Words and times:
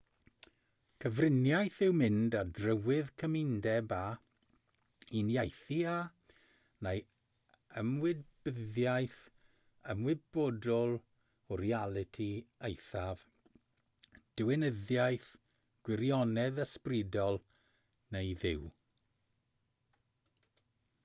cyfriniaeth 1.03 1.75
yw 1.87 1.91
mynd 1.97 2.35
ar 2.37 2.47
drywydd 2.59 3.09
cymundeb 3.23 3.91
â 3.97 4.15
uniaethu 5.19 5.77
â 5.91 5.97
neu 6.87 7.03
ymwybyddiaeth 7.81 9.19
ymwybodol 9.95 10.97
o 11.57 11.61
realiti 11.63 12.31
eithaf 12.71 13.23
diwinyddiaeth 14.41 15.31
gwirionedd 15.91 16.65
ysbrydol 16.67 17.41
neu 18.17 18.35
dduw 18.45 18.67